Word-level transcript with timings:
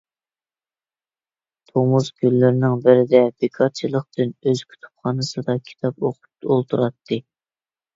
تومۇز 1.71 2.09
كۈنلىرىنىڭ 2.23 2.75
بىرىدە، 2.87 3.23
بىكارچىلىقتىن 3.37 4.35
ئۆز 4.41 4.67
كۇتۇپخانىسىدا 4.75 5.61
كىتاب 5.71 6.07
ئوقۇپ 6.13 6.55
ئولتۇراتتى. 6.55 7.27